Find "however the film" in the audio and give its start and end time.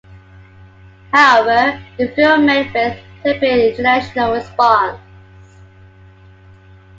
1.13-2.47